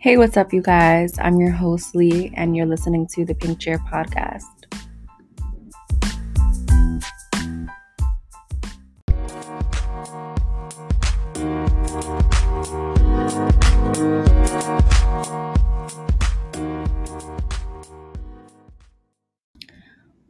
[0.00, 1.18] Hey, what's up, you guys?
[1.18, 4.44] I'm your host, Lee, and you're listening to the Pink Chair Podcast.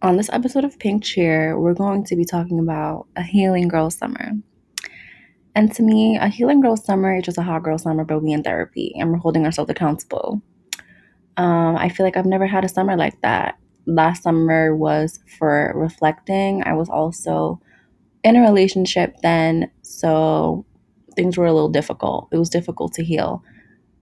[0.00, 3.90] On this episode of Pink Chair, we're going to be talking about a healing girl
[3.90, 4.32] summer.
[5.58, 8.30] And to me, a healing girl summer is just a hot girl summer, but we
[8.30, 10.40] in therapy and we're holding ourselves accountable.
[11.36, 13.58] Um, I feel like I've never had a summer like that.
[13.84, 16.62] Last summer was for reflecting.
[16.62, 17.60] I was also
[18.22, 20.64] in a relationship then, so
[21.16, 22.28] things were a little difficult.
[22.30, 23.42] It was difficult to heal.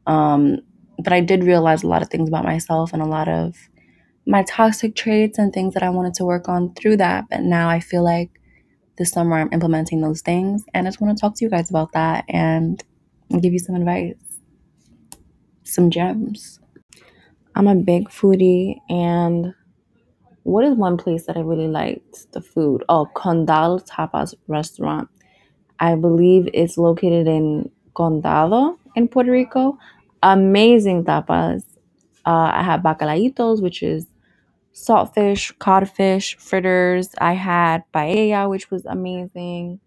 [0.07, 0.59] Um,
[1.03, 3.57] but I did realize a lot of things about myself and a lot of
[4.27, 7.31] my toxic traits and things that I wanted to work on through that.
[7.31, 8.43] But now I feel like
[8.99, 10.65] this summer I'm implementing those things.
[10.75, 12.83] And I just want to talk to you guys about that and
[13.41, 14.15] give you some advice,
[15.65, 16.61] some gems.
[17.55, 19.55] I'm a big foodie, and
[20.43, 22.85] what is one place that I really liked the food?
[22.89, 25.09] Oh, Condado Tapas Restaurant.
[25.81, 29.79] I believe it's located in Condado in Puerto Rico.
[30.23, 31.63] Amazing tapas.
[32.27, 34.07] Uh, I have bacalaitos, which is
[34.77, 37.09] saltfish, codfish, fritters.
[37.19, 39.81] I had paella, which was amazing.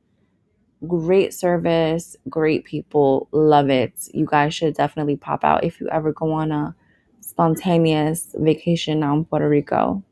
[0.88, 3.94] Great service, great people, love it.
[4.14, 6.76] You guys should definitely pop out if you ever go on a
[7.22, 10.04] spontaneous vacation in Puerto Rico.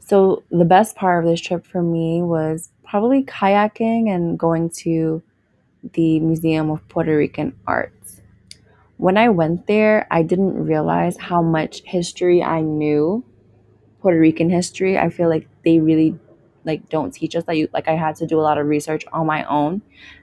[0.00, 5.22] So, the best part of this trip for me was probably kayaking and going to
[5.94, 7.94] the Museum of Puerto Rican Art
[8.96, 13.24] when I went there, I didn't realize how much history I knew,
[14.00, 14.98] Puerto Rican history.
[14.98, 16.18] I feel like they really
[16.64, 19.04] like don't teach us that you like I had to do a lot of research
[19.12, 19.82] on my own.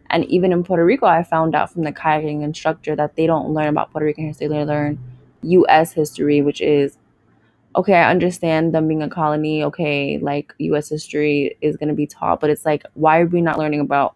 [0.09, 3.53] And even in Puerto Rico, I found out from the kayaking instructor that they don't
[3.53, 4.99] learn about Puerto Rican history, they learn
[5.43, 6.97] US history, which is
[7.75, 12.39] okay, I understand them being a colony, okay, like US history is gonna be taught,
[12.39, 14.15] but it's like why are we not learning about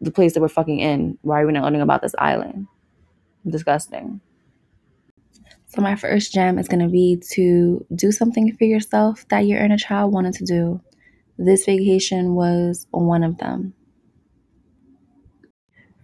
[0.00, 1.18] the place that we're fucking in?
[1.22, 2.66] Why are we not learning about this island?
[3.46, 4.20] Disgusting.
[5.66, 9.64] So, my first gem is going to be to do something for yourself that your
[9.64, 10.80] inner child wanted to do.
[11.38, 13.72] This vacation was one of them.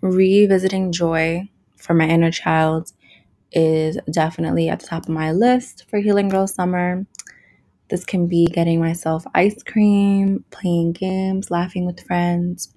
[0.01, 2.93] Revisiting joy for my inner child
[3.53, 7.07] is definitely at the top of my list for Healing Girl Summer.
[7.91, 12.75] This can be getting myself ice cream, playing games, laughing with friends,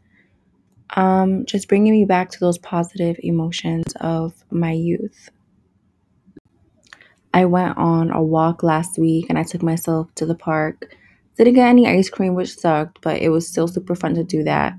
[0.96, 5.30] um, just bringing me back to those positive emotions of my youth.
[7.34, 10.96] I went on a walk last week and I took myself to the park.
[11.38, 14.44] Didn't get any ice cream, which sucked, but it was still super fun to do
[14.44, 14.74] that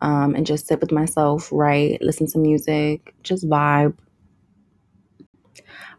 [0.00, 3.96] um, and just sit with myself, write, listen to music, just vibe.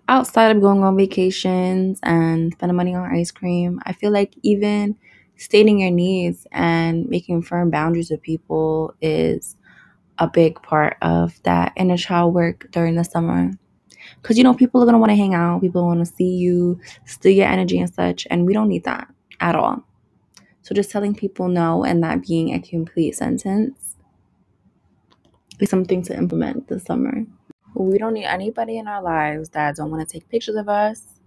[0.08, 4.98] Outside of going on vacations and spending money on ice cream, I feel like even
[5.40, 9.56] stating your needs and making firm boundaries with people is
[10.20, 13.52] a big part of that inner child work during the summer.
[14.22, 16.36] Because, you know, people are going to want to hang out, people want to see
[16.36, 19.08] you, steal your energy and such, and we don't need that
[19.40, 19.84] at all.
[20.62, 23.96] So, just telling people no and that being a complete sentence
[25.60, 27.26] is something to implement this summer.
[27.76, 31.19] We don't need anybody in our lives that don't want to take pictures of us,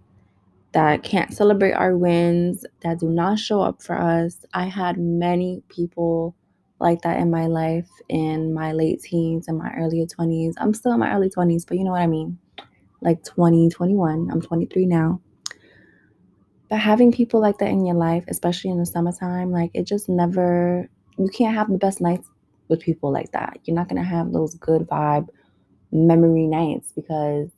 [0.73, 4.45] that can't celebrate our wins, that do not show up for us.
[4.55, 6.35] I had many people
[6.83, 10.55] like that in my life in my late teens and my early 20s.
[10.57, 12.39] I'm still in my early 20s, but you know what I mean.
[13.01, 14.31] Like 20, 21.
[14.31, 15.21] I'm 23 now.
[16.69, 20.09] But having people like that in your life, especially in the summertime, like it just
[20.09, 20.89] never,
[21.19, 22.29] you can't have the best nights
[22.69, 23.59] with people like that.
[23.65, 25.29] You're not going to have those good vibe
[25.93, 27.51] memory nights because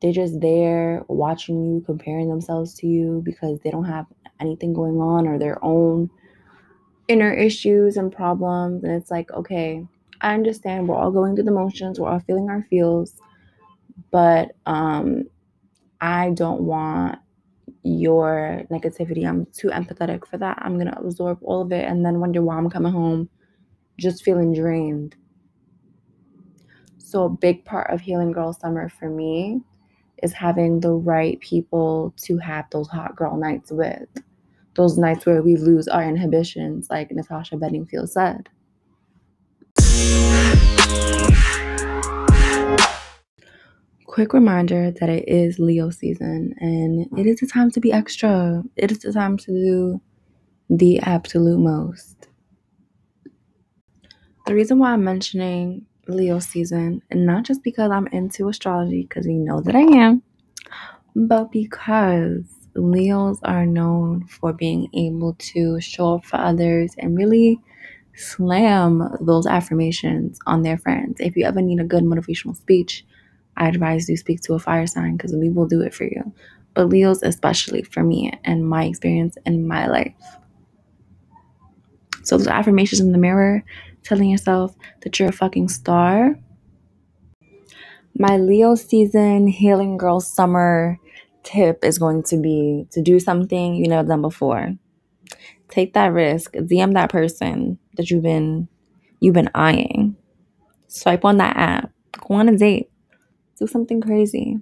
[0.00, 4.06] they're just there watching you, comparing themselves to you because they don't have
[4.40, 6.10] anything going on or their own
[7.08, 8.84] inner issues and problems.
[8.84, 9.86] And it's like, okay,
[10.20, 13.14] I understand we're all going through the motions, we're all feeling our feels,
[14.10, 15.24] but um,
[16.00, 17.18] I don't want
[17.82, 19.26] your negativity.
[19.26, 20.58] I'm too empathetic for that.
[20.60, 23.28] I'm gonna absorb all of it and then wonder why I'm coming home
[23.98, 25.14] just feeling drained.
[26.98, 29.62] So, a big part of Healing Girl Summer for me
[30.22, 34.08] is having the right people to have those hot girl nights with.
[34.74, 38.48] Those nights where we lose our inhibitions, like Natasha Bedingfield said.
[44.06, 48.62] Quick reminder that it is Leo season and it is the time to be extra.
[48.76, 50.00] It is the time to do
[50.70, 52.28] the absolute most.
[54.46, 59.26] The reason why I'm mentioning Leo season, and not just because I'm into astrology, because
[59.26, 60.22] we know that I am,
[61.14, 62.44] but because
[62.74, 67.60] Leos are known for being able to show up for others and really
[68.14, 71.20] slam those affirmations on their friends.
[71.20, 73.04] If you ever need a good motivational speech,
[73.56, 76.32] I advise you speak to a fire sign because we will do it for you.
[76.74, 80.14] But Leos, especially for me and my experience in my life.
[82.22, 83.64] So, those affirmations in the mirror,
[84.06, 86.38] telling yourself that you're a fucking star.
[88.18, 90.98] My Leo season healing girl summer
[91.42, 94.74] tip is going to be to do something you never done before.
[95.68, 96.52] Take that risk.
[96.54, 98.68] DM that person that you've been
[99.20, 100.16] you've been eyeing.
[100.88, 101.90] Swipe on that app.
[102.26, 102.90] Go on a date.
[103.58, 104.58] Do something crazy.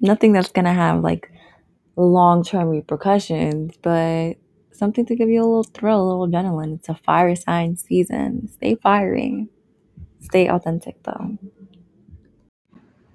[0.00, 1.30] Nothing that's gonna have like
[1.96, 4.34] long term repercussions, but
[4.78, 6.76] something to give you a little thrill, a little adrenaline.
[6.76, 8.48] It's a fire sign season.
[8.48, 9.48] Stay fiery.
[10.20, 11.38] Stay authentic though.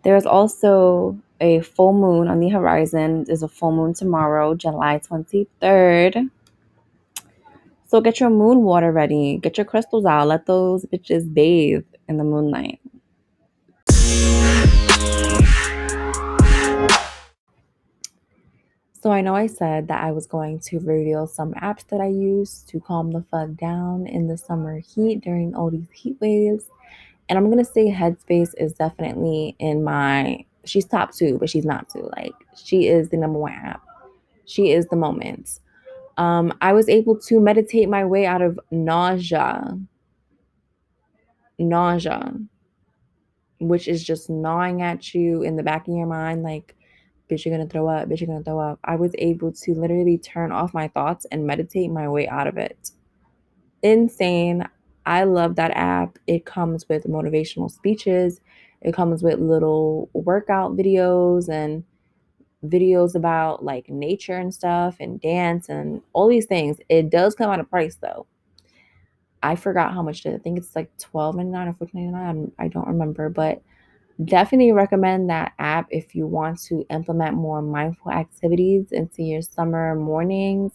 [0.04, 3.24] There's also a full moon on the horizon.
[3.24, 6.30] There's a full moon tomorrow, July 23rd.
[7.88, 9.38] So get your moon water ready.
[9.38, 10.28] Get your crystals out.
[10.28, 12.80] Let those bitches bathe in the moonlight.
[19.04, 22.08] So I know I said that I was going to reveal some apps that I
[22.08, 26.70] use to calm the fuck down in the summer heat during all these heat waves.
[27.28, 31.90] And I'm gonna say Headspace is definitely in my she's top two, but she's not
[31.90, 32.10] two.
[32.16, 33.82] Like she is the number one app.
[34.46, 35.60] She is the moment.
[36.16, 39.78] Um, I was able to meditate my way out of nausea.
[41.60, 42.36] Nausea,
[43.60, 46.74] which is just gnawing at you in the back of your mind, like,
[47.30, 48.80] bitch, you're gonna throw up, bitch, you're gonna throw up.
[48.84, 52.58] I was able to literally turn off my thoughts and meditate my way out of
[52.58, 52.92] it.
[53.82, 54.68] Insane.
[55.06, 56.18] I love that app.
[56.28, 58.42] It comes with motivational speeches,
[58.82, 61.84] it comes with little workout videos and
[62.66, 66.78] videos about like nature and stuff and dance and all these things.
[66.90, 68.26] It does come at a price though.
[69.42, 70.34] I forgot how much it.
[70.34, 72.52] I think it's like twelve ninety nine or fourteen ninety nine.
[72.60, 73.62] I don't remember, but
[74.24, 79.96] definitely recommend that app if you want to implement more mindful activities into your summer
[79.96, 80.74] mornings.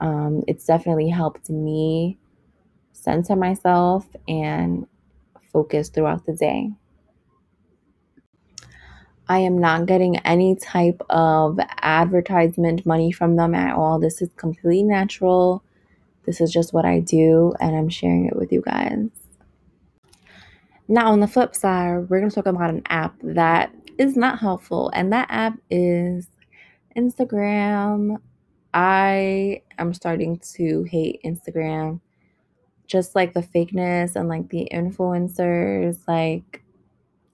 [0.00, 2.18] Um, it's definitely helped me
[2.92, 4.86] center myself and
[5.52, 6.70] focus throughout the day.
[9.28, 13.98] I am not getting any type of advertisement money from them at all.
[13.98, 15.64] This is completely natural.
[16.26, 19.25] This is just what I do, and I'm sharing it with you guys.
[20.88, 24.38] Now, on the flip side, we're going to talk about an app that is not
[24.38, 26.28] helpful, and that app is
[26.96, 28.18] Instagram.
[28.72, 32.00] I am starting to hate Instagram.
[32.86, 36.62] Just like the fakeness and like the influencers, like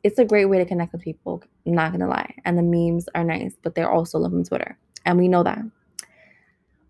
[0.03, 2.35] it's a great way to connect with people, not gonna lie.
[2.47, 4.79] And the memes are nice, but they're also loving Twitter.
[5.05, 5.59] And we know that.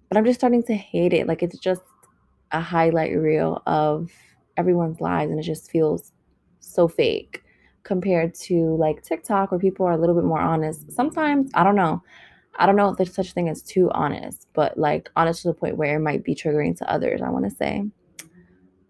[0.09, 1.27] But I'm just starting to hate it.
[1.27, 1.83] Like it's just
[2.53, 4.13] a highlight reel of
[4.57, 6.13] everyone's lives and it just feels
[6.63, 7.43] so fake
[7.83, 10.91] compared to like TikTok where people are a little bit more honest.
[10.93, 12.03] Sometimes, I don't know.
[12.57, 15.49] I don't know if there's such a thing as too honest, but like honest to
[15.49, 17.85] the point where it might be triggering to others, I want to say.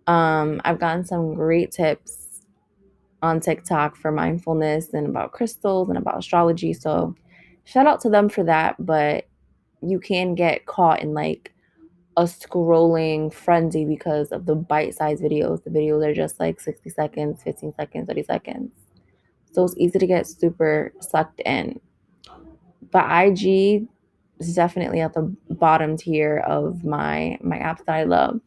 [0.06, 2.42] Um, I've gotten some great tips
[3.22, 6.72] on TikTok for mindfulness and about crystals and about astrology.
[6.72, 7.14] So
[7.64, 8.74] shout out to them for that.
[8.84, 9.28] But
[9.80, 11.52] you can get caught in like
[12.16, 15.64] a scrolling frenzy because of the bite sized videos.
[15.64, 18.72] The videos are just like 60 seconds, 15 seconds, 30 seconds.
[19.52, 21.80] So it's easy to get super sucked in.
[22.90, 23.86] But IG
[24.38, 28.40] is definitely at the bottom tier of my my apps that I love.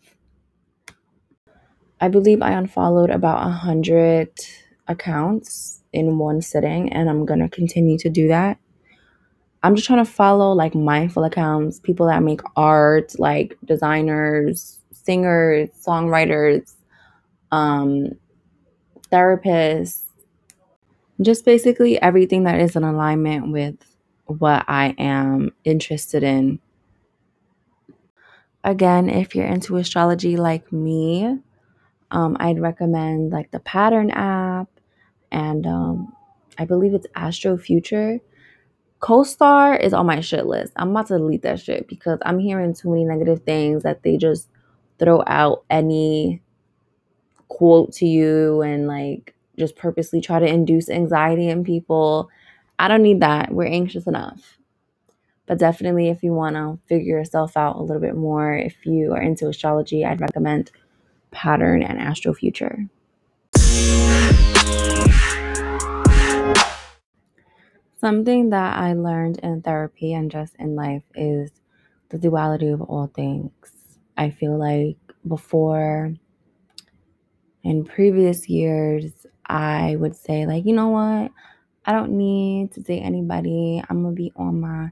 [1.99, 4.29] I believe I unfollowed about a hundred
[4.87, 8.59] accounts in one sitting, and I'm gonna continue to do that.
[9.65, 15.69] I'm just trying to follow like mindful accounts, people that make art, like designers, singers,
[15.83, 16.75] songwriters,
[17.51, 18.11] um,
[19.11, 20.03] therapists,
[21.19, 23.75] just basically everything that is in alignment with
[24.25, 26.59] what I am interested in.
[28.63, 31.39] Again, if you're into astrology like me,
[32.11, 34.69] um, I'd recommend like the Pattern app,
[35.31, 36.13] and um,
[36.55, 38.19] I believe it's Astro Future.
[39.05, 40.73] CoStar is on my shit list.
[40.77, 44.17] I'm about to delete that shit because I'm hearing too many negative things that they
[44.17, 44.49] just
[44.97, 46.41] throw out any
[47.47, 52.31] quote to you and like just purposely try to induce anxiety in people.
[52.79, 53.53] I don't need that.
[53.53, 54.57] We're anxious enough.
[55.45, 59.13] But definitely, if you want to figure yourself out a little bit more, if you
[59.13, 60.71] are into astrology, I'd recommend
[61.29, 62.87] Pattern and Astro Future.
[68.05, 71.49] Something that I learned in therapy and just in life is
[72.09, 73.51] the duality of all things.
[74.15, 74.97] I feel like
[75.27, 76.13] before
[77.63, 81.31] in previous years, I would say, like, you know what?
[81.83, 83.83] I don't need to date anybody.
[83.89, 84.91] I'm going to be on my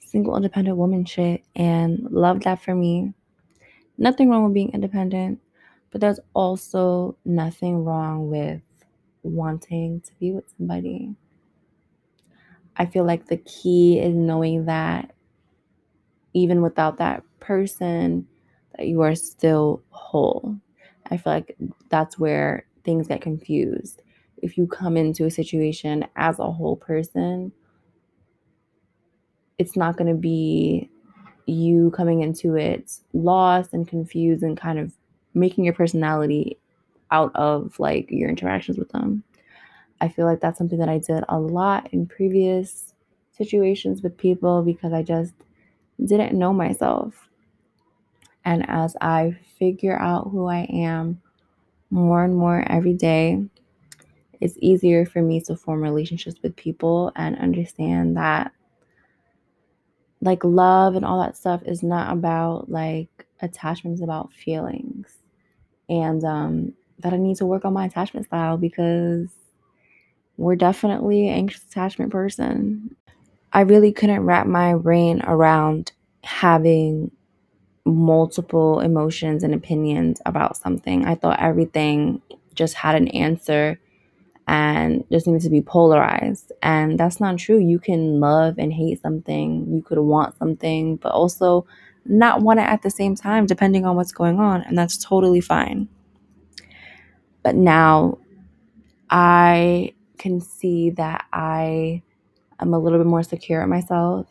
[0.00, 3.14] single independent woman shit and love that for me.
[3.96, 5.40] Nothing wrong with being independent,
[5.90, 8.60] but there's also nothing wrong with
[9.22, 11.14] wanting to be with somebody.
[12.80, 15.12] I feel like the key is knowing that
[16.32, 18.26] even without that person,
[18.78, 20.56] that you are still whole.
[21.10, 21.58] I feel like
[21.90, 24.00] that's where things get confused.
[24.38, 27.52] If you come into a situation as a whole person,
[29.58, 30.88] it's not going to be
[31.44, 34.94] you coming into it lost and confused and kind of
[35.34, 36.58] making your personality
[37.10, 39.22] out of like your interactions with them.
[40.00, 42.94] I feel like that's something that I did a lot in previous
[43.32, 45.34] situations with people because I just
[46.04, 47.28] didn't know myself.
[48.44, 51.20] And as I figure out who I am
[51.90, 53.44] more and more every day,
[54.40, 58.52] it's easier for me to form relationships with people and understand that
[60.22, 65.18] like love and all that stuff is not about like attachments about feelings.
[65.88, 69.30] And um that I need to work on my attachment style because
[70.40, 72.96] we're definitely an anxious attachment person.
[73.52, 75.92] I really couldn't wrap my brain around
[76.24, 77.10] having
[77.84, 81.04] multiple emotions and opinions about something.
[81.04, 82.22] I thought everything
[82.54, 83.78] just had an answer
[84.48, 86.52] and just needed to be polarized.
[86.62, 87.58] And that's not true.
[87.58, 91.66] You can love and hate something, you could want something, but also
[92.06, 94.62] not want it at the same time, depending on what's going on.
[94.62, 95.86] And that's totally fine.
[97.42, 98.16] But now
[99.10, 102.02] I can see that I
[102.60, 104.28] am a little bit more secure at myself.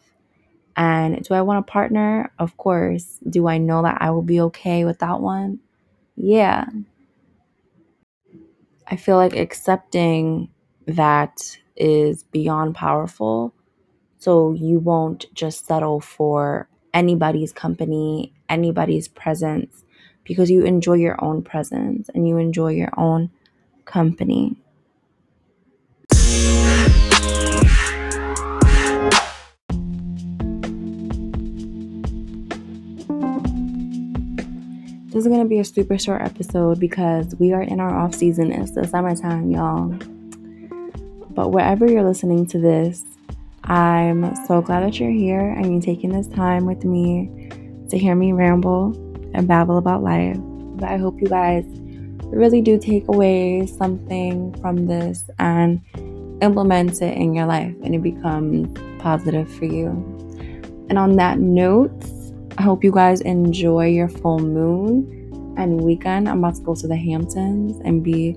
[0.78, 2.32] And do I want a partner?
[2.40, 3.18] Of course.
[3.30, 5.60] Do I know that I will be okay without one?
[6.16, 6.66] Yeah.
[8.88, 10.50] I feel like accepting
[10.86, 13.54] that is beyond powerful.
[14.20, 19.84] So you won't just settle for anybody's company, anybody's presence,
[20.24, 23.32] because you enjoy your own presence and you enjoy your own
[23.86, 24.56] company.
[35.20, 38.16] This is going to be a super short episode because we are in our off
[38.16, 38.54] season.
[38.54, 39.90] It's the summertime, y'all.
[41.32, 43.04] But wherever you're listening to this,
[43.66, 47.50] I'm so glad that you're here and you're taking this time with me
[47.90, 48.94] to hear me ramble
[49.34, 50.38] and babble about life.
[50.40, 51.66] But I hope you guys
[52.28, 55.82] really do take away something from this and
[56.42, 58.70] implement it in your life and it becomes
[59.02, 59.90] positive for you.
[60.88, 62.06] And on that note,
[62.60, 66.28] I hope you guys enjoy your full moon and weekend.
[66.28, 68.36] I'm about to go to the Hamptons and be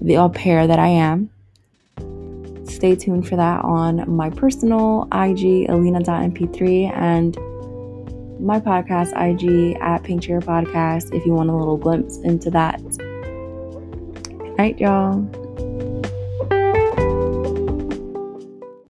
[0.00, 1.30] the au pair that I am.
[2.66, 7.36] Stay tuned for that on my personal IG, alina.mp3, and
[8.44, 12.82] my podcast IG at Pink Chair Podcast if you want a little glimpse into that.
[14.24, 15.24] Good night, y'all.